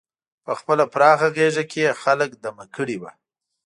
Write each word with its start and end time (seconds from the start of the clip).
په 0.45 0.51
خپله 0.59 0.83
پراخه 0.93 1.27
غېږه 1.35 1.63
کې 1.71 1.79
یې 1.85 1.91
خلک 2.01 2.29
دمه 2.43 2.65
کړي 2.75 2.97
وو. 3.01 3.09